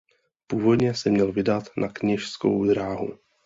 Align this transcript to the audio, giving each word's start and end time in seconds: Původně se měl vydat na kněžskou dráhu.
Původně 0.47 0.93
se 0.93 1.09
měl 1.11 1.31
vydat 1.31 1.63
na 1.77 1.89
kněžskou 1.89 2.65
dráhu. 2.65 3.17